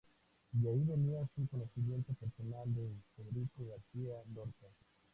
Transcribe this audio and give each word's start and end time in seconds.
De 0.51 0.67
ahí 0.67 0.83
venía 0.83 1.29
su 1.35 1.45
conocimiento 1.47 2.11
personal 2.13 2.63
de 2.73 2.89
Federico 3.15 3.67
García 3.67 4.15
Lorca. 4.33 4.65